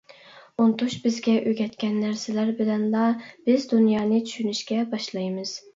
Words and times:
ئۇنتۇش 0.63 0.95
بىزگە 1.03 1.35
ئۆگەتكەن 1.51 2.01
نەرسىلەر 2.05 2.51
بىلەنلا 2.63 3.07
بىز 3.29 3.69
دۇنيانى 3.77 4.27
چۈشىنىشكە 4.33 4.85
باشلايمىز. 4.97 5.59